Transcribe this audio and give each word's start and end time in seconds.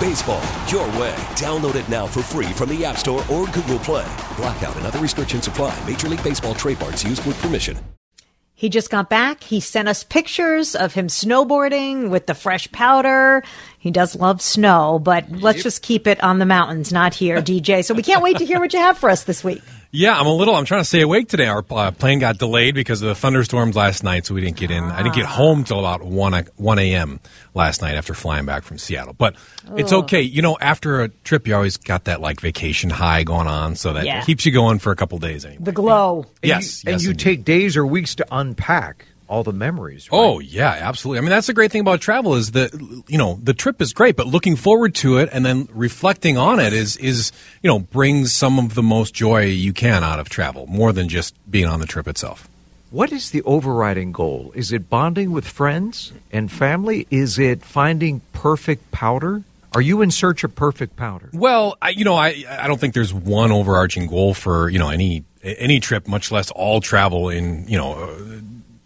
Baseball, 0.00 0.42
your 0.66 0.86
way. 0.98 1.14
Download 1.36 1.74
it 1.74 1.86
now 1.90 2.06
for 2.06 2.22
free 2.22 2.46
from 2.54 2.70
the 2.70 2.84
App 2.86 2.96
Store 2.96 3.20
or 3.30 3.46
Google 3.48 3.78
Play. 3.78 4.10
Blackout 4.36 4.74
and 4.76 4.86
other 4.86 4.98
restrictions 4.98 5.46
apply. 5.46 5.78
Major 5.86 6.08
League 6.08 6.24
Baseball 6.24 6.54
trademarks 6.54 7.04
used 7.04 7.24
with 7.26 7.40
permission. 7.42 7.78
He 8.54 8.68
just 8.68 8.90
got 8.90 9.08
back. 9.08 9.42
He 9.42 9.60
sent 9.60 9.88
us 9.88 10.04
pictures 10.04 10.74
of 10.74 10.92
him 10.92 11.06
snowboarding 11.06 12.10
with 12.10 12.26
the 12.26 12.34
fresh 12.34 12.70
powder. 12.72 13.42
He 13.78 13.90
does 13.90 14.14
love 14.14 14.42
snow, 14.42 14.98
but 14.98 15.30
let's 15.30 15.62
just 15.62 15.80
keep 15.80 16.06
it 16.06 16.22
on 16.22 16.38
the 16.38 16.44
mountains, 16.44 16.92
not 16.92 17.14
here, 17.14 17.40
DJ. 17.40 17.82
So 17.82 17.94
we 17.94 18.02
can't 18.02 18.22
wait 18.22 18.36
to 18.36 18.44
hear 18.44 18.58
what 18.60 18.74
you 18.74 18.78
have 18.78 18.98
for 18.98 19.08
us 19.08 19.24
this 19.24 19.42
week. 19.42 19.62
Yeah, 19.92 20.16
I'm 20.16 20.26
a 20.28 20.32
little. 20.32 20.54
I'm 20.54 20.64
trying 20.64 20.82
to 20.82 20.84
stay 20.84 21.00
awake 21.00 21.26
today. 21.28 21.46
Our 21.48 21.64
uh, 21.68 21.90
plane 21.90 22.20
got 22.20 22.38
delayed 22.38 22.76
because 22.76 23.02
of 23.02 23.08
the 23.08 23.14
thunderstorms 23.16 23.74
last 23.74 24.04
night, 24.04 24.24
so 24.24 24.34
we 24.34 24.40
didn't 24.40 24.56
get 24.56 24.70
in. 24.70 24.84
I 24.84 25.02
didn't 25.02 25.16
get 25.16 25.24
home 25.24 25.64
till 25.64 25.80
about 25.80 26.02
one 26.04 26.32
one 26.56 26.78
a.m. 26.78 27.18
last 27.54 27.82
night 27.82 27.96
after 27.96 28.14
flying 28.14 28.46
back 28.46 28.62
from 28.62 28.78
Seattle. 28.78 29.14
But 29.14 29.34
it's 29.76 29.92
okay. 29.92 30.20
You 30.22 30.42
know, 30.42 30.56
after 30.60 31.00
a 31.02 31.08
trip, 31.08 31.48
you 31.48 31.56
always 31.56 31.76
got 31.76 32.04
that 32.04 32.20
like 32.20 32.40
vacation 32.40 32.88
high 32.88 33.24
going 33.24 33.48
on, 33.48 33.74
so 33.74 33.92
that 33.94 34.04
Yeah. 34.04 34.22
keeps 34.22 34.46
you 34.46 34.52
going 34.52 34.78
for 34.78 34.92
a 34.92 34.96
couple 34.96 35.18
days 35.18 35.44
anyway. 35.44 35.64
The 35.64 35.72
glow. 35.72 36.26
yes, 36.40 36.84
and 36.84 36.92
yes, 36.92 37.02
you 37.02 37.10
indeed. 37.10 37.24
take 37.24 37.44
days 37.44 37.76
or 37.76 37.84
weeks 37.84 38.14
to 38.16 38.26
unpack 38.30 39.06
all 39.30 39.44
the 39.44 39.52
memories. 39.52 40.10
Right? 40.10 40.18
Oh 40.18 40.40
yeah, 40.40 40.76
absolutely. 40.80 41.18
I 41.18 41.20
mean, 41.22 41.30
that's 41.30 41.46
the 41.46 41.54
great 41.54 41.70
thing 41.70 41.80
about 41.80 42.00
travel 42.00 42.34
is 42.34 42.50
that 42.50 42.72
you 43.08 43.16
know 43.16 43.38
the 43.42 43.54
trip 43.54 43.80
is 43.80 43.92
great, 43.92 44.16
but 44.16 44.26
looking 44.26 44.56
forward 44.56 44.94
to 44.96 45.18
it 45.18 45.28
and 45.32 45.46
then 45.46 45.68
reflecting 45.72 46.36
on 46.36 46.58
it 46.60 46.72
is 46.72 46.96
is 46.96 47.32
you 47.62 47.68
know 47.68 47.78
brings 47.78 48.32
some 48.32 48.58
of 48.58 48.74
the 48.74 48.82
most 48.82 49.14
joy 49.14 49.44
you 49.44 49.72
can 49.72 50.02
out 50.02 50.18
of 50.18 50.28
travel, 50.28 50.66
more 50.66 50.92
than 50.92 51.08
just 51.08 51.34
being 51.50 51.66
on 51.66 51.80
the 51.80 51.86
trip 51.86 52.08
itself. 52.08 52.48
What 52.90 53.12
is 53.12 53.30
the 53.30 53.42
overriding 53.42 54.10
goal? 54.10 54.50
Is 54.56 54.72
it 54.72 54.90
bonding 54.90 55.30
with 55.30 55.46
friends 55.46 56.12
and 56.32 56.50
family? 56.50 57.06
Is 57.08 57.38
it 57.38 57.62
finding 57.62 58.20
perfect 58.32 58.90
powder? 58.90 59.44
Are 59.72 59.80
you 59.80 60.02
in 60.02 60.10
search 60.10 60.42
of 60.42 60.56
perfect 60.56 60.96
powder? 60.96 61.30
Well, 61.32 61.78
I, 61.80 61.90
you 61.90 62.04
know, 62.04 62.16
I 62.16 62.44
I 62.50 62.66
don't 62.66 62.80
think 62.80 62.94
there's 62.94 63.14
one 63.14 63.52
overarching 63.52 64.08
goal 64.08 64.34
for 64.34 64.68
you 64.68 64.80
know 64.80 64.88
any 64.88 65.24
any 65.44 65.78
trip, 65.78 66.08
much 66.08 66.32
less 66.32 66.50
all 66.50 66.80
travel 66.80 67.28
in 67.28 67.68
you 67.68 67.76
know 67.76 67.92
uh, 67.92 68.40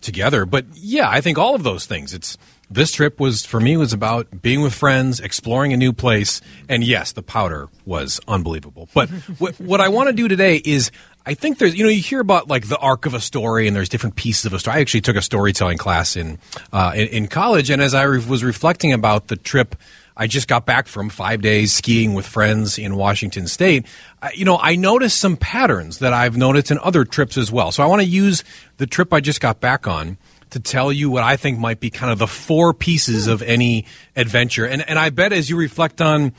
together. 0.04 0.46
But 0.46 0.66
yeah, 0.74 1.08
I 1.08 1.20
think 1.20 1.38
all 1.38 1.54
of 1.54 1.62
those 1.62 1.86
things. 1.86 2.14
It's 2.14 2.38
this 2.70 2.92
trip 2.92 3.20
was 3.20 3.44
for 3.44 3.60
me 3.60 3.76
was 3.76 3.92
about 3.92 4.42
being 4.42 4.60
with 4.62 4.74
friends, 4.74 5.20
exploring 5.20 5.72
a 5.72 5.76
new 5.76 5.92
place, 5.92 6.40
and 6.68 6.84
yes, 6.84 7.12
the 7.12 7.22
powder 7.22 7.68
was 7.84 8.20
unbelievable. 8.28 8.88
But 8.94 9.08
what 9.38 9.58
what 9.60 9.80
I 9.80 9.88
want 9.88 10.08
to 10.08 10.12
do 10.12 10.28
today 10.28 10.56
is. 10.64 10.90
I 11.26 11.32
think 11.32 11.56
there's, 11.56 11.74
you 11.74 11.84
know, 11.84 11.88
you 11.88 12.02
hear 12.02 12.20
about 12.20 12.48
like 12.48 12.68
the 12.68 12.76
arc 12.76 13.06
of 13.06 13.14
a 13.14 13.20
story, 13.20 13.66
and 13.66 13.74
there's 13.74 13.88
different 13.88 14.14
pieces 14.14 14.44
of 14.44 14.52
a 14.52 14.58
story. 14.58 14.76
I 14.76 14.80
actually 14.80 15.00
took 15.00 15.16
a 15.16 15.22
storytelling 15.22 15.78
class 15.78 16.16
in 16.16 16.38
uh, 16.70 16.92
in, 16.94 17.08
in 17.08 17.28
college, 17.28 17.70
and 17.70 17.80
as 17.80 17.94
I 17.94 18.02
re- 18.02 18.22
was 18.22 18.44
reflecting 18.44 18.92
about 18.92 19.28
the 19.28 19.36
trip 19.36 19.74
I 20.16 20.26
just 20.26 20.46
got 20.46 20.64
back 20.64 20.86
from 20.86 21.08
five 21.08 21.42
days 21.42 21.72
skiing 21.72 22.14
with 22.14 22.26
friends 22.26 22.78
in 22.78 22.96
Washington 22.96 23.48
State. 23.48 23.86
I, 24.22 24.32
you 24.32 24.44
know, 24.44 24.58
I 24.60 24.76
noticed 24.76 25.18
some 25.18 25.36
patterns 25.36 25.98
that 25.98 26.12
I've 26.12 26.36
noticed 26.36 26.70
in 26.70 26.78
other 26.78 27.04
trips 27.04 27.36
as 27.36 27.50
well. 27.50 27.72
So 27.72 27.82
I 27.82 27.86
want 27.86 28.02
to 28.02 28.08
use 28.08 28.44
the 28.76 28.86
trip 28.86 29.12
I 29.12 29.20
just 29.20 29.40
got 29.40 29.60
back 29.60 29.86
on 29.86 30.16
to 30.50 30.60
tell 30.60 30.92
you 30.92 31.10
what 31.10 31.24
I 31.24 31.36
think 31.36 31.58
might 31.58 31.80
be 31.80 31.90
kind 31.90 32.12
of 32.12 32.18
the 32.18 32.28
four 32.28 32.72
pieces 32.72 33.26
of 33.26 33.42
any 33.42 33.86
adventure. 34.14 34.66
And 34.66 34.88
and 34.88 34.98
I 34.98 35.10
bet 35.10 35.32
as 35.32 35.50
you 35.50 35.56
reflect 35.56 36.00
on 36.00 36.32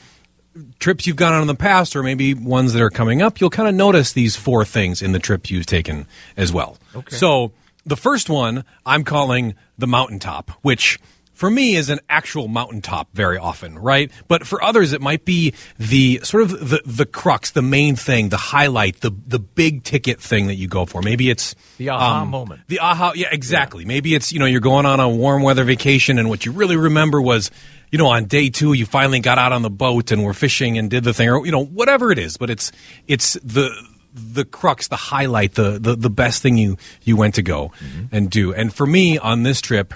trips 0.80 1.06
you've 1.06 1.18
gone 1.18 1.34
on 1.34 1.42
in 1.42 1.47
the 1.47 1.56
past 1.56 1.97
or 1.97 2.03
maybe 2.03 2.34
ones 2.34 2.72
that 2.74 2.81
are 2.81 2.90
coming 2.90 3.22
up, 3.22 3.42
you'll 3.42 3.50
kind 3.50 3.68
of 3.68 3.75
notice 3.75 4.13
these 4.13 4.38
four 4.38 4.63
things 4.63 5.02
in 5.02 5.12
the 5.12 5.19
trip 5.19 5.52
you've 5.52 5.66
taken 5.66 6.07
as 6.38 6.53
well. 6.53 6.78
Okay. 6.96 7.13
So 7.16 7.52
the 7.86 7.97
first 7.97 8.30
one 8.30 8.63
I'm 8.86 9.03
calling 9.03 9.56
the 9.78 9.88
mountaintop, 9.88 10.52
which 10.62 10.97
for 11.35 11.51
me 11.51 11.75
is 11.75 11.90
an 11.90 12.00
actual 12.09 12.47
mountaintop 12.47 13.09
very 13.13 13.38
often, 13.38 13.78
right? 13.78 14.09
But 14.28 14.47
for 14.47 14.63
others, 14.63 14.94
it 14.94 15.01
might 15.01 15.25
be 15.25 15.53
the 15.78 16.22
sort 16.23 16.44
of 16.44 16.50
the, 16.69 16.81
the 16.85 17.06
crux, 17.06 17.51
the 17.51 17.62
main 17.62 17.96
thing, 17.96 18.29
the 18.29 18.38
highlight, 18.38 19.01
the, 19.01 19.12
the 19.28 19.38
big 19.40 19.84
ticket 19.84 20.19
thing 20.19 20.47
that 20.47 20.56
you 20.56 20.68
go 20.68 20.85
for. 20.85 21.01
Maybe 21.01 21.29
it's 21.29 21.53
The 21.78 21.90
aha 21.90 22.22
um, 22.22 22.29
moment. 22.29 22.62
the 22.68 22.79
aha, 22.79 23.12
yeah, 23.16 23.28
exactly. 23.31 23.85
Maybe 23.85 24.16
it's 24.16 24.31
you 24.31 24.40
know 24.40 24.45
you're 24.45 24.62
going 24.62 24.85
on 24.85 25.00
a 25.00 25.07
warm 25.09 25.44
weather 25.44 25.63
vacation, 25.66 26.18
and 26.18 26.29
what 26.29 26.45
you 26.45 26.51
really 26.51 26.78
remember 26.78 27.22
was 27.22 27.51
you 27.91 27.97
know 27.97 28.07
on 28.07 28.25
day 28.25 28.50
two 28.50 28.74
you 28.74 28.85
finally 28.85 29.19
got 29.19 29.38
out 29.38 29.51
on 29.51 29.62
the 29.62 29.69
boat 29.69 30.12
and 30.12 30.24
were 30.24 30.34
fishing 30.34 30.78
and 30.78 30.90
did 30.90 31.03
the 31.03 31.13
thing, 31.13 31.29
or 31.29 31.45
you 31.45 31.51
know 31.51 31.63
whatever 31.63 32.12
it 32.12 32.18
is. 32.18 32.38
But 32.38 32.50
it's 32.50 32.72
it's 33.07 33.34
the 33.44 33.69
the 34.13 34.45
crux, 34.45 34.88
the 34.88 34.95
highlight, 34.95 35.56
the 35.56 35.78
the, 35.79 35.95
the 35.97 36.09
best 36.09 36.41
thing 36.41 36.57
you 36.57 36.78
you 37.03 37.18
went 37.18 37.35
to 37.35 37.41
go 37.41 37.74
and 38.12 38.29
do. 38.29 38.53
And 38.53 38.74
for 38.74 38.85
me 38.88 39.18
on 39.18 39.44
this 39.44 39.59
trip. 39.59 39.94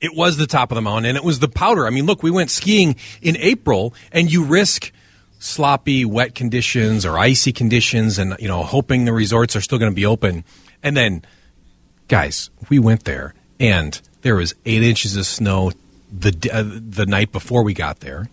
It 0.00 0.14
was 0.14 0.36
the 0.36 0.46
top 0.46 0.70
of 0.70 0.76
the 0.76 0.82
mountain, 0.82 1.06
and 1.06 1.16
it 1.16 1.24
was 1.24 1.40
the 1.40 1.48
powder. 1.48 1.86
I 1.86 1.90
mean, 1.90 2.06
look, 2.06 2.22
we 2.22 2.30
went 2.30 2.50
skiing 2.50 2.96
in 3.22 3.36
April, 3.36 3.94
and 4.12 4.32
you 4.32 4.44
risk 4.44 4.92
sloppy, 5.38 6.04
wet 6.04 6.34
conditions 6.34 7.04
or 7.04 7.18
icy 7.18 7.52
conditions, 7.52 8.18
and 8.18 8.36
you 8.38 8.48
know, 8.48 8.62
hoping 8.62 9.04
the 9.04 9.12
resorts 9.12 9.54
are 9.54 9.60
still 9.60 9.78
going 9.78 9.90
to 9.90 9.94
be 9.94 10.06
open. 10.06 10.44
And 10.82 10.96
then, 10.96 11.22
guys, 12.08 12.50
we 12.68 12.78
went 12.78 13.04
there, 13.04 13.34
and 13.60 14.00
there 14.22 14.36
was 14.36 14.54
eight 14.64 14.82
inches 14.82 15.16
of 15.16 15.26
snow 15.26 15.72
the 16.10 16.50
uh, 16.52 16.62
the 16.66 17.06
night 17.06 17.32
before 17.32 17.62
we 17.62 17.74
got 17.74 18.00
there, 18.00 18.28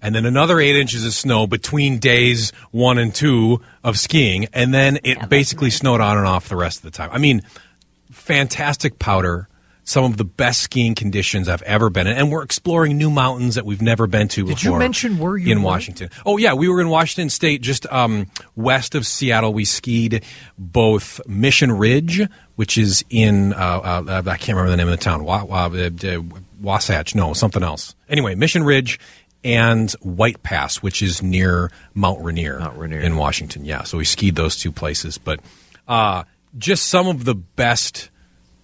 and 0.00 0.14
then 0.14 0.24
another 0.24 0.60
eight 0.60 0.76
inches 0.76 1.04
of 1.04 1.12
snow 1.12 1.46
between 1.46 1.98
days 1.98 2.52
one 2.70 2.98
and 2.98 3.14
two 3.14 3.60
of 3.84 3.98
skiing, 3.98 4.46
and 4.52 4.72
then 4.72 4.98
it 5.04 5.28
basically 5.28 5.70
snowed 5.70 6.00
on 6.00 6.16
and 6.16 6.26
off 6.26 6.48
the 6.48 6.56
rest 6.56 6.78
of 6.78 6.82
the 6.84 6.90
time. 6.90 7.10
I 7.12 7.18
mean, 7.18 7.42
fantastic 8.10 8.98
powder. 8.98 9.48
Some 9.88 10.02
of 10.04 10.16
the 10.16 10.24
best 10.24 10.62
skiing 10.62 10.96
conditions 10.96 11.48
I've 11.48 11.62
ever 11.62 11.90
been 11.90 12.08
in, 12.08 12.16
and 12.16 12.28
we're 12.32 12.42
exploring 12.42 12.98
new 12.98 13.08
mountains 13.08 13.54
that 13.54 13.64
we've 13.64 13.80
never 13.80 14.08
been 14.08 14.26
to 14.28 14.44
Did 14.44 14.64
you 14.64 14.76
mention 14.76 15.18
where 15.18 15.36
you 15.36 15.52
in 15.52 15.62
were? 15.62 15.66
Washington? 15.66 16.10
Oh 16.26 16.38
yeah, 16.38 16.54
we 16.54 16.68
were 16.68 16.80
in 16.80 16.88
Washington 16.88 17.30
State, 17.30 17.62
just 17.62 17.86
um, 17.92 18.26
west 18.56 18.96
of 18.96 19.06
Seattle. 19.06 19.54
We 19.54 19.64
skied 19.64 20.24
both 20.58 21.20
Mission 21.28 21.70
Ridge, 21.70 22.20
which 22.56 22.76
is 22.76 23.04
in 23.10 23.52
uh, 23.52 23.56
uh, 23.56 24.22
I 24.26 24.36
can't 24.36 24.56
remember 24.56 24.70
the 24.72 24.76
name 24.76 24.88
of 24.88 24.98
the 24.98 25.04
town, 25.04 25.24
uh, 25.24 26.36
Wasatch, 26.60 27.14
no, 27.14 27.32
something 27.32 27.62
else. 27.62 27.94
Anyway, 28.08 28.34
Mission 28.34 28.64
Ridge 28.64 28.98
and 29.44 29.92
White 30.02 30.42
Pass, 30.42 30.78
which 30.78 31.00
is 31.00 31.22
near 31.22 31.70
Mount 31.94 32.24
Rainier, 32.24 32.58
Mount 32.58 32.76
Rainier. 32.76 32.98
in 32.98 33.16
Washington. 33.16 33.64
Yeah, 33.64 33.84
so 33.84 33.98
we 33.98 34.04
skied 34.04 34.34
those 34.34 34.56
two 34.56 34.72
places, 34.72 35.16
but 35.16 35.38
uh, 35.86 36.24
just 36.58 36.86
some 36.86 37.06
of 37.06 37.24
the 37.24 37.36
best 37.36 38.10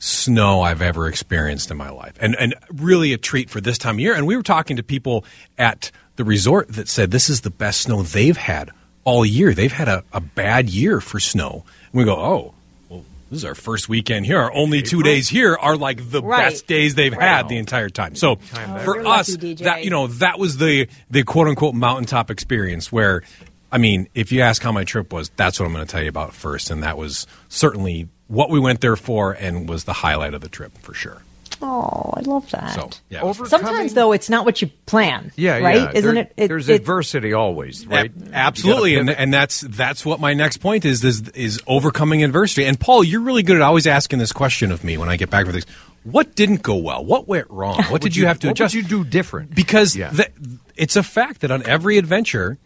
snow 0.03 0.63
I've 0.63 0.83
ever 0.83 1.07
experienced 1.07 1.71
in 1.71 1.77
my 1.77 1.91
life, 1.91 2.15
and 2.21 2.35
and 2.35 2.55
really 2.73 3.13
a 3.13 3.19
treat 3.19 3.49
for 3.49 3.61
this 3.61 3.79
time 3.79 3.97
of 3.97 4.01
year. 4.01 4.15
And 4.15 4.27
we 4.27 4.37
were 4.37 4.43
talking 4.43 4.77
to 4.77 4.83
people 4.83 5.25
at 5.57 5.93
the 6.17 6.25
resort 6.25 6.69
that 6.73 6.89
said 6.89 7.13
this 7.13 7.31
is 7.31 7.43
the 7.43 7.51
best 7.51 7.83
snow 7.83 8.03
they've 8.03 8.37
had 8.37 8.71
all 9.05 9.25
year. 9.25 9.55
They've 9.55 9.73
had 9.73 9.89
a, 9.89 10.03
a 10.13 10.21
bad 10.21 10.69
year 10.69 11.01
for 11.01 11.21
snow. 11.21 11.65
And 11.93 11.99
we 12.01 12.05
go, 12.05 12.17
oh. 12.17 12.55
well, 12.89 13.05
This 13.31 13.39
is 13.39 13.45
our 13.45 13.55
first 13.55 13.89
weekend 13.89 14.27
here. 14.27 14.39
Our 14.41 14.53
only 14.53 14.83
two 14.83 15.03
days 15.03 15.29
here 15.29 15.57
are 15.57 15.77
like 15.77 16.11
the 16.11 16.21
Right. 16.23 16.51
best 16.51 16.67
days 16.67 16.95
they've 16.97 17.13
had 17.15 17.49
the 17.49 17.57
entire 17.59 17.89
time. 17.89 18.15
So 18.17 18.37
for 18.37 18.97
You're 18.97 19.07
us, 19.07 19.31
lucky, 19.31 19.55
that 19.55 19.85
you 19.85 19.91
know, 19.91 20.09
that 20.09 20.39
was 20.39 20.57
the 20.59 20.89
the 21.11 21.23
quote 21.23 21.47
unquote 21.49 21.75
mountaintop 21.75 22.31
experience 22.31 22.91
where 22.91 23.23
I 23.71 23.79
mean, 23.79 24.09
if 24.15 24.33
you 24.33 24.43
ask 24.43 24.61
how 24.63 24.71
my 24.73 24.85
trip 24.85 25.13
was, 25.15 25.31
that's 25.37 25.59
what 25.59 25.65
I'm 25.67 25.73
going 25.73 25.87
to 25.87 25.91
tell 25.91 26.03
you 26.03 26.11
about 26.11 26.35
first 26.35 26.71
and 26.71 26.83
that 26.83 26.99
was 26.99 27.27
certainly 27.49 28.09
what 28.33 28.51
we 28.51 28.59
went 28.59 28.81
there 28.81 28.97
for 28.97 29.33
and 29.33 29.69
was 29.69 29.85
the 29.85 29.93
highlight 29.93 30.35
of 30.35 30.41
the 30.41 30.49
trip 30.49 30.77
for 30.79 30.95
sure. 30.95 31.23
Oh, 31.65 32.13
I 32.17 32.21
love 32.23 32.51
that. 32.51 32.75
So 32.75 32.91
yeah, 33.09 33.21
Over- 33.21 33.47
Sometimes, 33.47 33.95
though, 33.95 34.11
it's 34.13 34.29
not 34.29 34.45
what 34.45 34.61
you 34.63 34.69
plan. 34.87 35.31
Yeah, 35.37 35.59
right? 35.59 35.77
yeah. 35.77 35.93
Isn't 35.95 36.15
There- 36.15 36.25
it, 36.25 36.33
it? 36.37 36.49
There's 36.49 36.69
it- 36.69 36.75
adversity 36.81 37.33
always, 37.35 37.87
right? 37.87 38.11
A- 38.11 38.35
Absolutely, 38.35 38.97
and 38.97 39.09
and 39.11 39.33
that's 39.33 39.61
that's 39.61 40.05
what 40.05 40.19
my 40.19 40.35
next 40.35 40.57
point 40.57 40.85
is 40.85 41.05
is 41.05 41.29
is 41.31 41.61
overcoming 41.69 42.25
adversity. 42.25 42.65
And 42.65 42.81
Paul, 42.81 43.05
you're 43.05 43.21
really 43.21 43.45
good 43.45 43.55
at 43.57 43.63
always 43.63 43.87
asking 43.87 44.19
this 44.19 44.33
question 44.33 44.73
of 44.73 44.83
me 44.83 44.97
when 44.97 45.09
I 45.09 45.17
get 45.17 45.31
back 45.31 45.45
from 45.45 45.53
things. 45.53 45.67
What 46.03 46.35
didn't 46.35 46.63
go 46.63 46.75
well? 46.77 47.05
What 47.05 47.29
went 47.29 47.49
wrong? 47.49 47.81
What 47.91 48.01
did 48.03 48.17
you 48.17 48.27
have 48.27 48.41
to 48.41 48.49
what 48.49 48.53
adjust? 48.53 48.75
would 48.75 48.83
you 48.83 48.89
do 48.89 49.05
different? 49.09 49.55
Because 49.55 49.95
Yeah. 49.95 50.11
the, 50.11 50.29
it's 50.75 50.97
a 50.97 51.03
fact 51.05 51.43
that 51.43 51.53
on 51.53 51.65
every 51.65 51.97
adventure, 51.97 52.59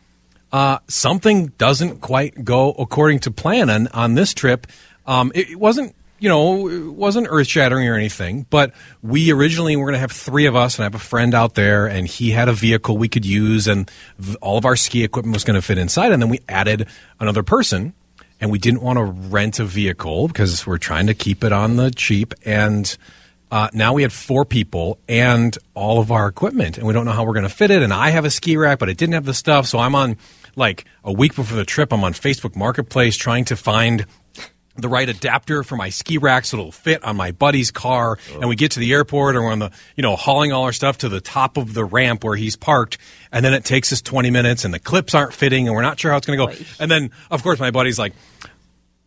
uh, 0.52 0.78
something 0.88 1.48
doesn't 1.58 2.00
quite 2.00 2.44
go 2.44 2.72
according 2.72 3.18
to 3.20 3.30
plan. 3.30 3.68
And 3.68 3.88
on 3.92 4.14
this 4.14 4.32
trip, 4.32 4.66
um, 5.06 5.32
it, 5.34 5.50
it 5.50 5.56
wasn't, 5.56 5.94
you 6.18 6.28
know, 6.28 6.68
it 6.68 6.92
wasn't 6.92 7.26
earth 7.30 7.46
shattering 7.46 7.88
or 7.88 7.94
anything. 7.94 8.46
But 8.48 8.72
we 9.02 9.32
originally 9.32 9.76
were 9.76 9.84
going 9.84 9.94
to 9.94 10.00
have 10.00 10.12
three 10.12 10.46
of 10.46 10.56
us, 10.56 10.76
and 10.76 10.82
I 10.82 10.86
have 10.86 10.94
a 10.94 10.98
friend 10.98 11.34
out 11.34 11.54
there, 11.54 11.86
and 11.86 12.06
he 12.06 12.30
had 12.30 12.48
a 12.48 12.52
vehicle 12.52 12.96
we 12.96 13.08
could 13.08 13.26
use, 13.26 13.66
and 13.66 13.90
all 14.40 14.58
of 14.58 14.64
our 14.64 14.76
ski 14.76 15.04
equipment 15.04 15.34
was 15.34 15.44
going 15.44 15.56
to 15.56 15.62
fit 15.62 15.78
inside. 15.78 16.12
And 16.12 16.22
then 16.22 16.28
we 16.28 16.40
added 16.48 16.88
another 17.20 17.42
person. 17.42 17.94
And 18.38 18.50
we 18.50 18.58
didn't 18.58 18.82
want 18.82 18.98
to 18.98 19.04
rent 19.04 19.60
a 19.60 19.64
vehicle 19.64 20.28
because 20.28 20.66
we're 20.66 20.76
trying 20.76 21.06
to 21.06 21.14
keep 21.14 21.42
it 21.42 21.52
on 21.52 21.76
the 21.76 21.90
cheap. 21.90 22.34
And 22.44 22.94
uh, 23.50 23.70
now 23.72 23.94
we 23.94 24.02
had 24.02 24.12
four 24.12 24.44
people 24.44 24.98
and 25.08 25.56
all 25.72 26.00
of 26.00 26.12
our 26.12 26.28
equipment, 26.28 26.76
and 26.76 26.86
we 26.86 26.92
don't 26.92 27.06
know 27.06 27.12
how 27.12 27.24
we're 27.24 27.32
going 27.32 27.48
to 27.48 27.48
fit 27.48 27.70
it. 27.70 27.80
And 27.80 27.94
I 27.94 28.10
have 28.10 28.26
a 28.26 28.30
ski 28.30 28.58
rack, 28.58 28.78
but 28.78 28.90
it 28.90 28.98
didn't 28.98 29.14
have 29.14 29.24
the 29.24 29.32
stuff. 29.32 29.66
So 29.66 29.78
I'm 29.78 29.94
on 29.94 30.18
like 30.54 30.84
a 31.02 31.12
week 31.12 31.34
before 31.34 31.56
the 31.56 31.64
trip. 31.64 31.94
I'm 31.94 32.04
on 32.04 32.12
Facebook 32.12 32.56
Marketplace 32.56 33.16
trying 33.16 33.46
to 33.46 33.56
find 33.56 34.04
the 34.76 34.88
right 34.88 35.08
adapter 35.08 35.62
for 35.62 35.76
my 35.76 35.88
ski 35.88 36.18
rack 36.18 36.44
so 36.44 36.58
it'll 36.58 36.72
fit 36.72 37.02
on 37.04 37.16
my 37.16 37.32
buddy's 37.32 37.70
car. 37.70 38.18
Oh. 38.34 38.40
And 38.40 38.48
we 38.48 38.56
get 38.56 38.72
to 38.72 38.80
the 38.80 38.92
airport 38.92 39.36
and 39.36 39.44
we're 39.44 39.52
on 39.52 39.58
the, 39.58 39.70
you 39.96 40.02
know, 40.02 40.16
hauling 40.16 40.52
all 40.52 40.64
our 40.64 40.72
stuff 40.72 40.98
to 40.98 41.08
the 41.08 41.20
top 41.20 41.56
of 41.56 41.74
the 41.74 41.84
ramp 41.84 42.24
where 42.24 42.36
he's 42.36 42.56
parked. 42.56 42.98
And 43.32 43.44
then 43.44 43.54
it 43.54 43.64
takes 43.64 43.92
us 43.92 44.00
20 44.00 44.30
minutes 44.30 44.64
and 44.64 44.72
the 44.72 44.78
clips 44.78 45.14
aren't 45.14 45.32
fitting 45.32 45.66
and 45.66 45.74
we're 45.74 45.82
not 45.82 45.98
sure 45.98 46.10
how 46.10 46.16
it's 46.16 46.26
going 46.26 46.38
to 46.38 46.46
go. 46.46 46.64
And 46.78 46.90
then, 46.90 47.10
of 47.30 47.42
course, 47.42 47.58
my 47.58 47.70
buddy's 47.70 47.98
like, 47.98 48.14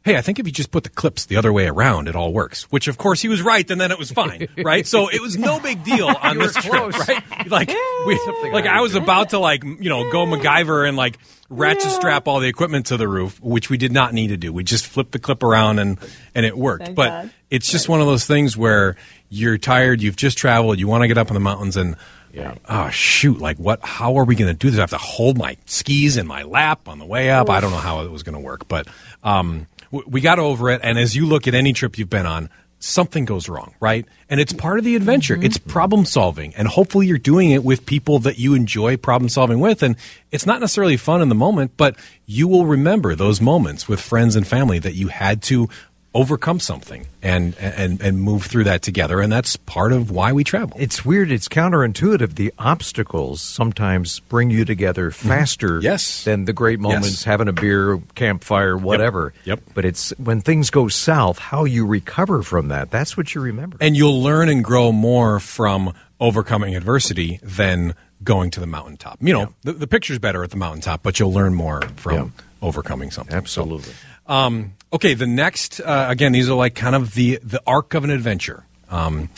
hey, 0.04 0.18
I 0.18 0.22
think 0.22 0.40
if 0.40 0.46
you 0.46 0.52
just 0.52 0.72
put 0.72 0.84
the 0.84 0.90
clips 0.90 1.26
the 1.26 1.36
other 1.36 1.52
way 1.52 1.68
around, 1.68 2.08
it 2.08 2.16
all 2.16 2.32
works. 2.34 2.64
Which, 2.72 2.88
of 2.88 2.98
course, 2.98 3.22
he 3.22 3.28
was 3.28 3.42
right, 3.42 3.70
and 3.70 3.80
then 3.80 3.92
it 3.92 4.00
was 4.00 4.12
fine, 4.12 4.48
right? 4.58 4.88
So 4.88 5.10
it 5.10 5.22
was 5.22 5.38
no 5.38 5.60
big 5.60 5.84
deal 5.84 6.08
on 6.22 6.38
this 6.38 6.54
trip, 6.56 6.98
right? 7.08 7.48
Like, 7.50 7.70
we, 8.06 8.20
like 8.52 8.66
I 8.66 8.82
was 8.82 8.96
about 8.96 9.32
to 9.32 9.40
like, 9.40 9.64
you 9.64 9.90
know, 9.90 10.10
go 10.12 10.26
MacGyver 10.26 10.88
and 10.88 10.96
like 10.98 11.18
ratchet 11.50 11.92
strap 11.92 12.28
all 12.28 12.40
the 12.40 12.48
equipment 12.48 12.88
to 12.88 12.98
the 12.98 13.08
roof, 13.08 13.42
which 13.42 13.70
we 13.70 13.78
did 13.78 13.92
not 13.92 14.14
need 14.14 14.28
to 14.28 14.38
do. 14.38 14.54
We 14.54 14.64
just 14.64 14.86
flipped 14.86 15.12
the 15.12 15.20
clip 15.20 15.44
around 15.44 15.80
and 15.80 15.98
and 16.34 16.46
it 16.46 16.58
worked. 16.58 16.86
Thank 16.86 16.96
but 16.96 17.10
God. 17.10 17.32
it's 17.50 17.72
just 17.72 17.90
one 17.90 18.02
of 18.02 18.08
those 18.08 18.26
things 18.26 18.56
where 18.56 18.96
you're 19.30 19.58
tired, 19.58 20.02
you've 20.02 20.16
just 20.16 20.38
traveled, 20.38 20.80
you 20.80 20.88
want 20.88 21.02
to 21.04 21.08
get 21.08 21.18
up 21.18 21.28
in 21.28 21.34
the 21.34 21.40
mountains 21.40 21.78
and. 21.78 21.96
Yeah. 22.32 22.54
Oh 22.70 22.92
shoot! 22.92 23.40
Like 23.40 23.58
what? 23.58 23.84
How 23.84 24.18
are 24.18 24.24
we 24.24 24.36
going 24.36 24.52
to 24.52 24.54
do 24.54 24.70
this? 24.70 24.78
I 24.78 24.84
have 24.84 24.92
to 24.92 25.00
hold 25.00 25.36
my 25.36 25.58
skis 25.66 26.16
in 26.16 26.28
my 26.28 26.44
lap 26.44 26.88
on 26.88 27.00
the 27.00 27.06
way 27.06 27.32
up. 27.32 27.50
I 27.50 27.60
don't 27.60 27.72
know 27.72 27.78
how 27.78 28.02
it 28.04 28.12
was 28.12 28.22
going 28.22 28.36
to 28.36 28.40
work, 28.40 28.68
but 28.68 28.88
um, 29.24 29.66
we 29.92 30.22
got 30.22 30.40
over 30.40 30.70
it. 30.70 30.82
And 30.84 30.98
as 30.98 31.16
you 31.16 31.26
look 31.26 31.48
at 31.48 31.54
any 31.54 31.74
trip 31.74 31.98
you've 31.98 32.10
been 32.10 32.26
on, 32.26 32.50
something 32.80 33.26
goes 33.26 33.50
wrong, 33.50 33.76
right? 33.80 34.06
And 34.30 34.40
it's 34.40 34.54
part 34.54 34.80
of 34.80 34.86
the 34.86 34.96
adventure. 34.96 35.36
Mm-hmm. 35.36 35.46
It's 35.46 35.58
problem 35.58 36.06
solving, 36.06 36.56
and 36.56 36.68
hopefully 36.68 37.08
you're 37.08 37.18
doing 37.18 37.52
it 37.52 37.64
with 37.64 37.86
people 37.86 38.20
that 38.20 38.40
you 38.40 38.54
enjoy 38.54 38.98
problem 38.98 39.30
solving 39.30 39.60
with. 39.60 39.84
And 39.84 39.98
it's 40.32 40.46
not 40.46 40.62
necessarily 40.62 40.98
fun 40.98 41.22
in 41.22 41.30
the 41.30 41.36
moment, 41.36 41.74
but 41.76 41.98
you 42.26 42.48
will 42.48 42.66
remember 42.66 43.16
those 43.16 43.42
moments 43.42 43.88
with 43.88 44.00
friends 44.00 44.36
and 44.36 44.48
family 44.48 44.80
that 44.80 44.94
you 44.94 45.10
had 45.10 45.42
to 45.44 45.68
overcome 46.16 46.60
something 46.60 47.06
and 47.22 47.56
and 47.60 48.02
and 48.02 48.20
move 48.20 48.44
through 48.46 48.64
that 48.64 48.82
together 48.82 49.20
and 49.22 49.32
that's 49.32 49.56
part 49.58 49.92
of 49.94 50.10
why 50.10 50.34
we 50.34 50.44
travel 50.44 50.76
It's 50.80 51.06
weird. 51.06 51.32
It's 51.32 51.48
counterintuitive. 51.48 52.34
The 52.34 52.52
obstacles 52.58 53.42
sometimes 53.42 54.20
bring 54.22 54.50
you 54.50 54.66
together 54.66 55.12
faster 55.12 55.68
Mm-hmm. 55.78 55.84
Yes. 55.84 56.24
than 56.24 56.46
the 56.46 56.54
great 56.54 56.80
moments, 56.80 57.10
Yes. 57.10 57.24
having 57.26 57.48
a 57.48 57.54
beer, 57.54 58.02
campfire, 58.16 58.76
whatever. 58.76 59.34
Yep. 59.46 59.62
But 59.76 59.86
it's 59.86 60.10
when 60.18 60.42
things 60.42 60.72
go 60.72 60.88
south, 60.88 61.38
how 61.38 61.66
you 61.66 61.86
recover 61.86 62.42
from 62.42 62.70
that. 62.70 62.90
That's 62.90 63.16
what 63.16 63.36
you 63.36 63.42
remember. 63.42 63.78
and 63.80 63.96
you'll 63.96 64.22
learn 64.24 64.50
and 64.50 64.64
grow 64.64 64.92
more 64.92 65.40
from 65.40 65.94
overcoming 66.20 66.76
adversity 66.76 67.40
than 67.44 67.94
going 68.24 68.50
to 68.52 68.60
the 68.60 68.68
mountaintop. 68.68 69.20
You 69.22 69.34
know, 69.34 69.54
the, 69.62 69.74
the 69.74 69.88
picture's 69.88 70.18
better 70.20 70.44
at 70.44 70.50
the 70.50 70.58
mountaintop, 70.58 71.04
but 71.04 71.20
you'll 71.20 71.32
learn 71.34 71.54
more 71.54 71.82
from 71.98 72.16
Yeah. 72.16 72.44
overcoming 72.64 73.12
something. 73.12 73.36
Absolutely. 73.36 73.94
So, 74.28 74.34
um, 74.34 74.74
okay, 74.94 75.14
the 75.14 75.28
next 75.28 75.80
uh, 75.80 76.08
again, 76.10 76.32
these 76.32 76.50
are 76.50 76.56
like 76.56 76.76
kind 76.76 76.96
of 76.96 77.14
the 77.14 77.40
the 77.44 77.62
arc 77.66 77.94
of 77.94 78.04
an 78.04 78.10
adventure, 78.10 78.66
um, 78.90 79.30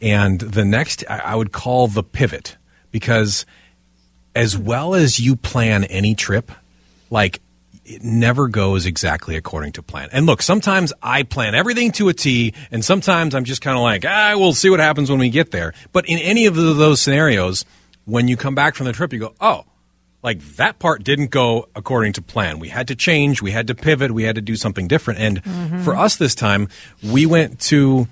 and 0.00 0.40
the 0.40 0.64
next 0.64 1.04
I, 1.08 1.18
I 1.18 1.34
would 1.34 1.52
call 1.52 1.88
the 1.88 2.02
pivot 2.02 2.56
because 2.90 3.46
as 4.34 4.56
well 4.56 4.94
as 4.94 5.18
you 5.18 5.36
plan 5.36 5.84
any 5.84 6.14
trip, 6.14 6.52
like 7.10 7.40
it 7.84 8.04
never 8.04 8.46
goes 8.48 8.86
exactly 8.86 9.36
according 9.36 9.72
to 9.72 9.82
plan. 9.82 10.08
And 10.12 10.24
look, 10.26 10.42
sometimes 10.42 10.92
I 11.02 11.24
plan 11.24 11.54
everything 11.54 11.90
to 11.92 12.08
a 12.08 12.14
T, 12.14 12.54
and 12.70 12.84
sometimes 12.84 13.34
I'm 13.34 13.44
just 13.44 13.62
kind 13.62 13.76
of 13.76 13.82
like, 13.82 14.04
ah, 14.06 14.34
we'll 14.36 14.54
see 14.54 14.70
what 14.70 14.80
happens 14.80 15.10
when 15.10 15.18
we 15.18 15.30
get 15.30 15.50
there. 15.50 15.74
But 15.92 16.08
in 16.08 16.18
any 16.18 16.46
of 16.46 16.54
the, 16.54 16.72
those 16.72 17.00
scenarios, 17.00 17.64
when 18.04 18.28
you 18.28 18.36
come 18.36 18.54
back 18.54 18.76
from 18.76 18.86
the 18.86 18.92
trip, 18.92 19.12
you 19.12 19.18
go, 19.18 19.34
oh, 19.40 19.64
like 20.22 20.40
that 20.56 20.78
part 20.78 21.02
didn't 21.02 21.30
go 21.30 21.68
according 21.74 22.12
to 22.14 22.22
plan. 22.22 22.58
We 22.58 22.68
had 22.68 22.88
to 22.88 22.94
change, 22.94 23.40
we 23.40 23.50
had 23.50 23.66
to 23.68 23.74
pivot, 23.74 24.10
we 24.10 24.24
had 24.24 24.34
to 24.34 24.42
do 24.42 24.56
something 24.56 24.86
different. 24.86 25.20
And 25.20 25.84
for 25.84 25.96
us 25.96 26.16
this 26.16 26.34
time, 26.34 26.68
we 27.02 27.26
went 27.26 27.60
to 27.60 28.06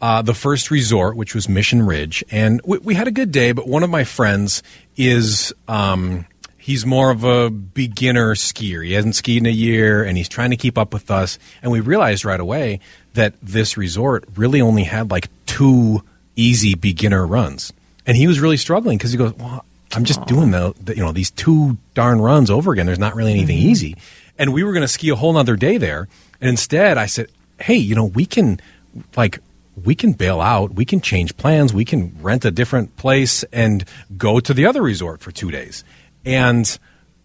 uh, 0.00 0.22
the 0.22 0.34
first 0.34 0.70
resort, 0.70 1.16
which 1.16 1.34
was 1.34 1.48
Mission 1.48 1.84
Ridge, 1.84 2.24
and 2.30 2.60
we, 2.64 2.78
we 2.78 2.94
had 2.94 3.06
a 3.06 3.10
good 3.10 3.32
day. 3.32 3.52
But 3.52 3.68
one 3.68 3.82
of 3.82 3.90
my 3.90 4.04
friends 4.04 4.62
is 4.96 5.52
um, 5.68 6.24
he's 6.56 6.86
more 6.86 7.10
of 7.10 7.24
a 7.24 7.50
beginner 7.50 8.34
skier. 8.34 8.84
He 8.84 8.92
hasn't 8.92 9.16
skied 9.16 9.42
in 9.42 9.46
a 9.46 9.50
year, 9.50 10.02
and 10.02 10.16
he's 10.16 10.28
trying 10.28 10.50
to 10.50 10.56
keep 10.56 10.78
up 10.78 10.94
with 10.94 11.10
us. 11.10 11.38
And 11.62 11.70
we 11.70 11.80
realized 11.80 12.24
right 12.24 12.40
away 12.40 12.80
that 13.14 13.34
this 13.42 13.76
resort 13.76 14.24
really 14.36 14.62
only 14.62 14.84
had 14.84 15.10
like 15.10 15.28
two 15.44 16.02
easy 16.34 16.74
beginner 16.74 17.26
runs, 17.26 17.72
and 18.06 18.16
he 18.16 18.26
was 18.26 18.40
really 18.40 18.56
struggling 18.56 18.96
because 18.96 19.12
he 19.12 19.18
goes, 19.18 19.34
"Well, 19.34 19.66
I'm 19.92 20.04
just 20.04 20.24
doing 20.26 20.50
the, 20.50 20.74
the 20.82 20.96
you 20.96 21.02
know 21.02 21.12
these 21.12 21.30
two 21.30 21.78
darn 21.94 22.20
runs 22.20 22.50
over 22.50 22.72
again. 22.72 22.86
There's 22.86 22.98
not 22.98 23.14
really 23.14 23.32
anything 23.32 23.58
mm-hmm. 23.58 23.68
easy." 23.68 23.96
And 24.38 24.52
we 24.52 24.64
were 24.64 24.72
going 24.72 24.82
to 24.82 24.88
ski 24.88 25.10
a 25.10 25.16
whole 25.16 25.32
nother 25.32 25.56
day 25.56 25.76
there, 25.76 26.08
and 26.40 26.48
instead 26.50 26.98
I 26.98 27.06
said, 27.06 27.28
"Hey, 27.60 27.76
you 27.76 27.94
know, 27.94 28.04
we 28.04 28.26
can 28.26 28.60
like." 29.16 29.40
we 29.84 29.94
can 29.94 30.12
bail 30.12 30.40
out, 30.40 30.74
we 30.74 30.84
can 30.84 31.00
change 31.00 31.36
plans, 31.36 31.72
we 31.72 31.84
can 31.84 32.14
rent 32.20 32.44
a 32.44 32.50
different 32.50 32.96
place 32.96 33.44
and 33.44 33.84
go 34.16 34.40
to 34.40 34.52
the 34.52 34.66
other 34.66 34.82
resort 34.82 35.20
for 35.20 35.30
two 35.30 35.50
days. 35.50 35.84
And 36.24 36.78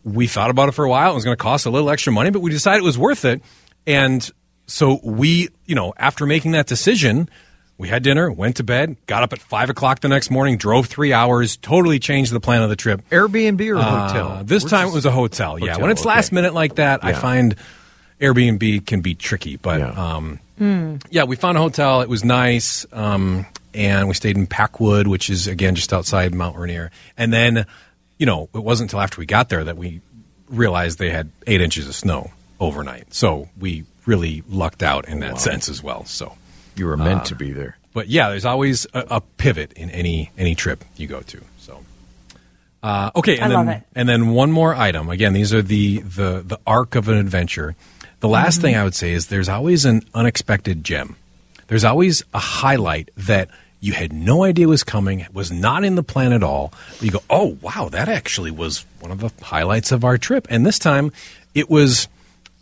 we 0.03 0.27
thought 0.27 0.49
about 0.49 0.69
it 0.69 0.73
for 0.73 0.85
a 0.85 0.89
while. 0.89 1.11
It 1.11 1.15
was 1.15 1.25
going 1.25 1.35
to 1.35 1.41
cost 1.41 1.65
a 1.65 1.69
little 1.69 1.89
extra 1.89 2.13
money, 2.13 2.29
but 2.29 2.41
we 2.41 2.51
decided 2.51 2.81
it 2.81 2.85
was 2.85 2.97
worth 2.97 3.25
it. 3.25 3.41
And 3.87 4.29
so 4.67 4.99
we, 5.03 5.49
you 5.65 5.75
know, 5.75 5.93
after 5.97 6.25
making 6.25 6.51
that 6.51 6.67
decision, 6.67 7.29
we 7.77 7.87
had 7.89 8.03
dinner, 8.03 8.31
went 8.31 8.55
to 8.57 8.63
bed, 8.63 8.95
got 9.05 9.23
up 9.23 9.33
at 9.33 9.39
five 9.39 9.69
o'clock 9.69 9.99
the 9.99 10.07
next 10.07 10.29
morning, 10.31 10.57
drove 10.57 10.85
three 10.87 11.11
hours, 11.13 11.57
totally 11.57 11.99
changed 11.99 12.31
the 12.31 12.39
plan 12.39 12.61
of 12.61 12.69
the 12.69 12.75
trip. 12.75 13.01
Airbnb 13.09 13.61
or 13.69 13.77
Uh, 13.77 14.07
hotel? 14.07 14.41
this 14.45 14.63
We're 14.63 14.69
time 14.69 14.87
it 14.87 14.93
was 14.93 15.05
a 15.05 15.11
hotel. 15.11 15.59
Yeah, 15.59 15.77
when 15.77 15.91
it's 15.91 16.01
okay. 16.01 16.09
last 16.09 16.31
minute 16.31 16.53
like 16.53 16.75
that, 16.75 17.03
I 17.03 17.13
find 17.13 17.55
Airbnb 18.21 18.85
can 18.85 19.01
be 19.01 19.13
tricky. 19.15 19.57
But 19.57 19.79
Yeah. 19.79 20.15
um, 20.15 20.39
yeah, 21.09 21.23
we 21.25 21.35
found 21.35 21.57
a 21.57 21.61
hotel. 21.61 22.01
It 22.01 22.07
was 22.09 22.23
nice, 22.23 22.85
um, 22.93 23.45
and 23.73 24.07
we 24.07 24.13
stayed 24.13 24.37
in 24.37 24.47
Packwood, 24.47 25.07
which 25.07 25.29
is 25.29 25.47
again 25.47 25.75
just 25.75 25.91
outside 25.91 26.33
Mount 26.33 26.57
Rainier. 26.57 26.91
And 27.17 27.33
then, 27.33 27.65
you 28.17 28.25
know, 28.25 28.47
it 28.53 28.63
wasn't 28.63 28.89
until 28.91 29.01
after 29.01 29.19
we 29.19 29.25
got 29.25 29.49
there 29.49 29.65
that 29.65 29.75
we 29.77 29.99
realized 30.49 30.97
they 30.97 31.09
had 31.09 31.29
eight 31.45 31.59
inches 31.59 31.87
of 31.89 31.95
snow 31.95 32.31
overnight. 32.61 33.13
So 33.13 33.49
we 33.59 33.83
really 34.05 34.43
lucked 34.47 34.81
out 34.81 35.09
in 35.09 35.19
that 35.19 35.41
sense 35.41 35.67
as 35.67 35.83
well. 35.83 36.05
So. 36.05 36.37
You 36.75 36.87
were 36.87 36.97
meant 36.97 37.25
to 37.25 37.35
be 37.35 37.51
there. 37.51 37.77
But 37.93 38.07
yeah, 38.09 38.29
there's 38.29 38.45
always 38.45 38.85
a, 38.93 39.05
a 39.11 39.21
pivot 39.21 39.71
in 39.73 39.89
any 39.91 40.31
any 40.37 40.55
trip 40.55 40.83
you 40.97 41.07
go 41.07 41.21
to. 41.21 41.41
So, 41.59 41.83
uh, 42.83 43.11
okay, 43.15 43.35
and 43.37 43.45
I 43.45 43.47
then 43.47 43.65
love 43.65 43.75
it. 43.77 43.83
and 43.95 44.09
then 44.09 44.29
one 44.31 44.51
more 44.51 44.75
item. 44.75 45.09
Again, 45.09 45.33
these 45.33 45.53
are 45.53 45.61
the 45.61 45.99
the 45.99 46.43
the 46.45 46.59
arc 46.67 46.95
of 46.95 47.07
an 47.07 47.17
adventure. 47.17 47.75
The 48.19 48.27
last 48.27 48.59
thing 48.61 48.75
I 48.75 48.83
would 48.83 48.95
say 48.95 49.13
is 49.13 49.27
there's 49.27 49.49
always 49.49 49.85
an 49.85 50.01
unexpected 50.13 50.83
gem. 50.83 51.15
There's 51.67 51.83
always 51.83 52.23
a 52.33 52.39
highlight 52.39 53.09
that 53.17 53.49
you 53.79 53.93
had 53.93 54.11
no 54.11 54.43
idea 54.43 54.67
was 54.67 54.83
coming, 54.83 55.27
was 55.31 55.51
not 55.51 55.83
in 55.83 55.95
the 55.95 56.03
plan 56.03 56.33
at 56.33 56.41
all. 56.41 56.73
You 57.01 57.11
go, 57.11 57.21
oh 57.29 57.57
wow, 57.61 57.89
that 57.91 58.09
actually 58.09 58.51
was 58.51 58.85
one 58.99 59.11
of 59.11 59.19
the 59.19 59.31
highlights 59.43 59.91
of 59.91 60.03
our 60.03 60.17
trip. 60.17 60.47
And 60.49 60.65
this 60.65 60.79
time, 60.79 61.11
it 61.53 61.69
was 61.69 62.07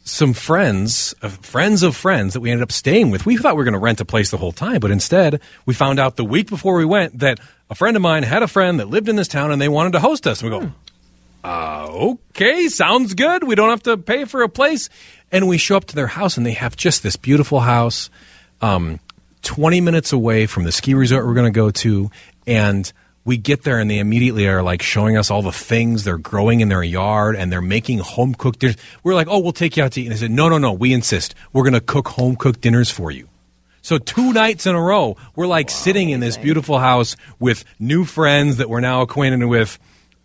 some 0.04 0.34
friends, 0.34 1.16
uh, 1.22 1.30
friends 1.30 1.82
of 1.82 1.96
friends 1.96 2.34
that 2.34 2.42
we 2.42 2.52
ended 2.52 2.64
up 2.64 2.72
staying 2.72 3.10
with. 3.10 3.26
We 3.26 3.38
thought 3.38 3.56
we 3.56 3.60
were 3.60 3.64
going 3.64 3.74
to 3.74 3.80
rent 3.80 4.02
a 4.02 4.06
place 4.06 4.32
the 4.32 4.38
whole 4.38 4.52
time, 4.52 4.80
but 4.80 4.92
instead, 4.92 5.42
we 5.66 5.74
found 5.74 6.00
out 6.00 6.18
the 6.18 6.26
week 6.26 6.50
before 6.50 6.76
we 6.76 6.86
went 6.86 7.20
that 7.20 7.40
a 7.70 7.76
friend 7.76 7.96
of 7.96 8.02
mine 8.02 8.24
had 8.24 8.44
a 8.44 8.48
friend 8.48 8.80
that 8.80 8.90
lived 8.90 9.08
in 9.08 9.16
this 9.16 9.28
town 9.28 9.52
and 9.52 9.62
they 9.62 9.70
wanted 9.70 9.94
to 9.94 10.00
host 10.00 10.28
us. 10.28 10.42
And 10.42 10.52
we 10.52 10.60
go, 10.60 10.72
uh, 11.44 11.88
okay, 12.32 12.68
sounds 12.68 13.14
good. 13.14 13.44
We 13.44 13.56
don't 13.56 13.70
have 13.70 13.84
to 13.84 13.98
pay 13.98 14.26
for 14.26 14.44
a 14.44 14.50
place. 14.50 14.90
And 15.32 15.48
we 15.48 15.58
show 15.58 15.78
up 15.78 15.86
to 15.86 15.96
their 15.96 16.08
house 16.08 16.38
and 16.38 16.46
they 16.46 16.54
have 16.54 16.76
just 16.76 17.02
this 17.02 17.16
beautiful 17.16 17.62
house. 17.62 18.10
Um, 18.62 19.00
20 19.44 19.82
minutes 19.82 20.14
away 20.14 20.46
from 20.46 20.64
the 20.64 20.72
ski 20.72 20.94
resort 20.94 21.26
we're 21.26 21.34
going 21.34 21.52
to 21.52 21.56
go 21.56 21.70
to, 21.70 22.10
and 22.48 22.92
we 23.26 23.38
get 23.38 23.64
there 23.64 23.80
and 23.80 23.90
they 23.90 24.00
immediately 24.00 24.48
are 24.48 24.62
like 24.62 24.82
showing 24.82 25.18
us 25.18 25.32
all 25.32 25.42
the 25.42 25.52
things 25.52 26.04
they're 26.04 26.18
growing 26.18 26.60
in 26.60 26.70
their 26.70 26.84
yard 26.84 27.36
and 27.36 27.52
they're 27.52 27.62
making 27.62 28.00
home 28.00 28.34
cooked 28.34 28.60
dinners. 28.60 28.78
We're 29.04 29.16
like, 29.16 29.28
oh, 29.30 29.40
we'll 29.40 29.54
take 29.54 29.78
you 29.78 29.84
out 29.84 29.94
to 29.94 30.02
eat. 30.02 30.06
And 30.06 30.14
they 30.14 30.20
said, 30.20 30.32
no, 30.32 30.50
no, 30.50 30.58
no, 30.58 30.74
we 30.74 30.94
insist. 30.94 31.34
We're 31.54 31.64
going 31.64 31.74
to 31.74 31.82
cook 31.82 32.10
home 32.10 32.36
cooked 32.36 32.62
dinners 32.62 32.90
for 32.90 33.12
you. 33.12 33.30
So 33.82 33.98
two 33.98 34.34
nights 34.34 34.66
in 34.66 34.76
a 34.76 34.82
row, 34.82 35.18
we're 35.36 35.48
like 35.48 35.68
wow, 35.68 35.74
sitting 35.74 36.10
in 36.10 36.20
this 36.20 36.38
beautiful 36.38 36.80
house 36.80 37.16
with 37.40 37.66
new 37.80 38.06
friends 38.06 38.58
that 38.58 38.70
we're 38.70 38.80
now 38.80 39.02
acquainted 39.02 39.46
with, 39.46 39.78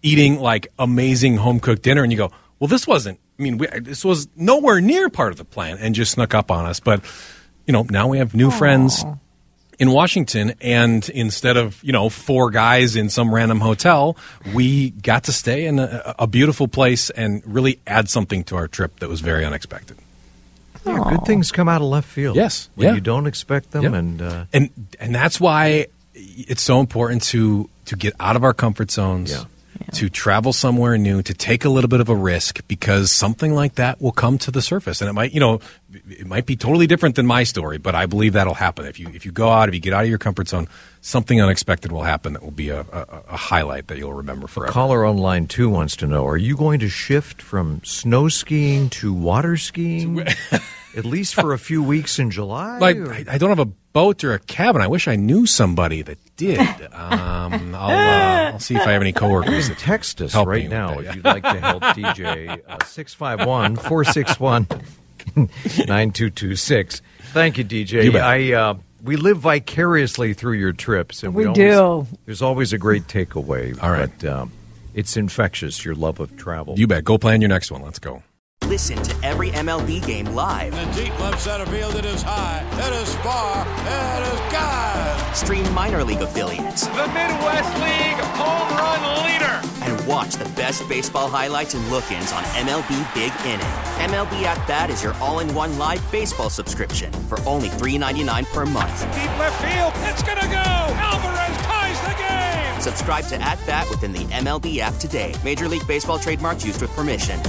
eating 0.02 0.38
like 0.38 0.68
amazing 0.78 1.36
home 1.36 1.58
cooked 1.58 1.82
dinner. 1.82 2.02
And 2.02 2.12
you 2.12 2.18
go, 2.18 2.30
well, 2.60 2.68
this 2.68 2.86
wasn't. 2.86 3.18
I 3.38 3.42
mean, 3.42 3.58
we, 3.58 3.66
this 3.80 4.04
was 4.04 4.28
nowhere 4.36 4.80
near 4.80 5.08
part 5.08 5.32
of 5.32 5.38
the 5.38 5.44
plan, 5.44 5.78
and 5.78 5.94
just 5.94 6.12
snuck 6.12 6.34
up 6.34 6.50
on 6.50 6.66
us. 6.66 6.80
But 6.80 7.04
you 7.66 7.72
know, 7.72 7.84
now 7.90 8.08
we 8.08 8.18
have 8.18 8.34
new 8.34 8.50
Aww. 8.50 8.58
friends 8.58 9.04
in 9.78 9.90
Washington, 9.90 10.54
and 10.60 11.08
instead 11.10 11.56
of 11.56 11.82
you 11.82 11.92
know 11.92 12.08
four 12.08 12.50
guys 12.50 12.96
in 12.96 13.08
some 13.10 13.34
random 13.34 13.60
hotel, 13.60 14.16
we 14.54 14.90
got 14.90 15.24
to 15.24 15.32
stay 15.32 15.66
in 15.66 15.78
a, 15.78 16.14
a 16.18 16.26
beautiful 16.26 16.68
place 16.68 17.10
and 17.10 17.42
really 17.46 17.78
add 17.86 18.08
something 18.08 18.44
to 18.44 18.56
our 18.56 18.68
trip 18.68 18.98
that 19.00 19.08
was 19.08 19.20
very 19.20 19.44
unexpected. 19.44 19.96
Yeah, 20.84 21.04
good 21.08 21.24
things 21.24 21.52
come 21.52 21.68
out 21.68 21.82
of 21.82 21.88
left 21.88 22.08
field. 22.08 22.36
Yes, 22.36 22.70
when 22.74 22.88
yeah. 22.88 22.94
you 22.94 23.00
don't 23.00 23.26
expect 23.26 23.70
them, 23.72 23.82
yeah. 23.84 23.94
and 23.94 24.22
uh, 24.22 24.44
and 24.52 24.70
and 24.98 25.14
that's 25.14 25.40
why 25.40 25.86
it's 26.14 26.62
so 26.62 26.80
important 26.80 27.22
to 27.24 27.68
to 27.86 27.96
get 27.96 28.14
out 28.20 28.36
of 28.36 28.44
our 28.44 28.54
comfort 28.54 28.90
zones. 28.90 29.46
Yeah. 29.80 29.86
To 29.94 30.08
travel 30.08 30.52
somewhere 30.52 30.98
new, 30.98 31.22
to 31.22 31.34
take 31.34 31.64
a 31.64 31.68
little 31.68 31.88
bit 31.88 32.00
of 32.00 32.08
a 32.08 32.16
risk, 32.16 32.66
because 32.66 33.12
something 33.12 33.54
like 33.54 33.76
that 33.76 34.00
will 34.00 34.12
come 34.12 34.38
to 34.38 34.50
the 34.50 34.60
surface, 34.60 35.00
and 35.00 35.08
it 35.08 35.12
might, 35.12 35.32
you 35.32 35.40
know, 35.40 35.60
it 35.92 36.26
might 36.26 36.46
be 36.46 36.56
totally 36.56 36.86
different 36.86 37.14
than 37.14 37.26
my 37.26 37.44
story, 37.44 37.78
but 37.78 37.94
I 37.94 38.06
believe 38.06 38.32
that'll 38.32 38.54
happen. 38.54 38.86
If 38.86 38.98
you 38.98 39.08
if 39.14 39.24
you 39.24 39.32
go 39.32 39.48
out, 39.50 39.68
if 39.68 39.74
you 39.74 39.80
get 39.80 39.92
out 39.92 40.02
of 40.02 40.08
your 40.08 40.18
comfort 40.18 40.48
zone, 40.48 40.68
something 41.00 41.40
unexpected 41.40 41.92
will 41.92 42.02
happen 42.02 42.32
that 42.32 42.42
will 42.42 42.50
be 42.50 42.70
a, 42.70 42.80
a, 42.80 43.22
a 43.28 43.36
highlight 43.36 43.88
that 43.88 43.98
you'll 43.98 44.12
remember 44.12 44.46
forever. 44.46 44.70
A 44.70 44.72
caller 44.72 45.04
on 45.04 45.16
line 45.16 45.46
two 45.46 45.68
wants 45.68 45.96
to 45.96 46.06
know: 46.06 46.26
Are 46.26 46.36
you 46.36 46.56
going 46.56 46.80
to 46.80 46.88
shift 46.88 47.40
from 47.40 47.80
snow 47.84 48.28
skiing 48.28 48.90
to 48.90 49.12
water 49.12 49.56
skiing? 49.56 50.24
at 50.96 51.04
least 51.04 51.34
for 51.34 51.52
a 51.52 51.58
few 51.58 51.82
weeks 51.82 52.18
in 52.18 52.30
July? 52.30 52.78
Like, 52.78 52.96
I, 52.96 53.24
I, 53.28 53.38
don't 53.38 53.50
have 53.50 53.58
a 53.58 53.66
boat 53.66 54.24
or 54.24 54.32
a 54.32 54.38
cabin. 54.38 54.82
I 54.82 54.88
wish 54.88 55.06
I 55.06 55.16
knew 55.16 55.46
somebody 55.46 56.02
that 56.02 56.18
did. 56.38 56.88
Um, 56.98 57.74
I'll, 57.74 57.90
uh, 57.90 58.52
I'll, 58.52 58.58
see 58.58 58.74
if 58.74 58.86
I 58.86 58.92
have 58.92 59.02
any 59.02 59.12
coworkers. 59.12 59.68
That 59.68 59.78
text 59.78 60.20
us 60.20 60.34
right 60.34 60.68
now 60.68 60.98
if 60.98 61.14
you'd 61.14 61.24
like 61.24 61.42
to 61.42 61.60
help 61.60 61.82
DJ. 61.82 62.60
Uh, 62.66 62.84
651 62.84 63.76
461 63.76 64.66
9226. 65.36 67.02
Thank 67.32 67.58
you, 67.58 67.64
DJ. 67.64 68.04
You 68.04 68.18
I, 68.18 68.52
uh, 68.52 68.74
we 69.02 69.16
live 69.16 69.38
vicariously 69.38 70.34
through 70.34 70.54
your 70.54 70.72
trips. 70.72 71.22
And 71.22 71.34
we, 71.34 71.46
we 71.46 71.52
do. 71.54 72.06
There's 72.26 72.42
always 72.42 72.72
a 72.72 72.78
great 72.78 73.04
takeaway. 73.04 73.80
All 73.82 73.90
right. 73.90 74.10
But, 74.18 74.28
um, 74.28 74.52
it's 74.94 75.16
infectious, 75.16 75.84
your 75.84 75.94
love 75.94 76.20
of 76.20 76.36
travel. 76.36 76.74
You 76.76 76.86
bet. 76.86 77.04
Go 77.04 77.18
plan 77.18 77.40
your 77.40 77.48
next 77.48 77.70
one. 77.70 77.82
Let's 77.82 77.98
go. 77.98 78.22
Listen 78.64 79.02
to 79.02 79.26
every 79.26 79.50
MLB 79.50 80.04
game 80.06 80.26
live. 80.26 80.74
In 80.74 80.90
the 80.90 81.04
deep 81.04 81.20
left 81.20 81.40
center 81.40 81.66
field, 81.66 81.94
it 81.94 82.04
is 82.04 82.22
high, 82.22 82.62
it 82.72 83.02
is 83.02 83.14
far, 83.16 83.62
it 83.62 84.32
is 84.34 84.52
God. 84.52 85.17
Stream 85.34 85.72
minor 85.72 86.02
league 86.04 86.20
affiliates. 86.20 86.86
The 86.86 87.06
Midwest 87.08 87.74
League 87.80 88.18
home 88.36 88.76
run 88.76 89.24
leader. 89.24 89.60
And 89.82 90.06
watch 90.06 90.34
the 90.34 90.48
best 90.56 90.88
baseball 90.88 91.28
highlights 91.28 91.74
and 91.74 91.88
look-ins 91.90 92.32
on 92.32 92.42
MLB 92.54 93.14
Big 93.14 93.32
Inning. 93.46 93.66
MLB 94.10 94.42
At 94.42 94.66
Bat 94.66 94.90
is 94.90 95.02
your 95.02 95.14
all-in-one 95.14 95.78
live 95.78 96.02
baseball 96.10 96.50
subscription 96.50 97.12
for 97.12 97.40
only 97.46 97.68
$3.99 97.68 98.46
per 98.52 98.66
month. 98.66 99.00
Deep 99.14 99.38
left 99.38 99.62
field, 99.62 99.92
it's 100.10 100.22
gonna 100.22 100.40
go. 100.42 100.94
Alvarez 100.96 101.56
ties 101.64 102.00
the 102.02 102.14
game. 102.18 102.80
Subscribe 102.80 103.24
to 103.26 103.40
At 103.40 103.58
Bat 103.66 103.88
within 103.90 104.12
the 104.12 104.24
MLB 104.34 104.78
app 104.78 104.96
today. 104.96 105.34
Major 105.44 105.68
League 105.68 105.86
Baseball 105.86 106.18
trademarks 106.18 106.64
used 106.64 106.80
with 106.80 106.90
permission. 106.92 107.40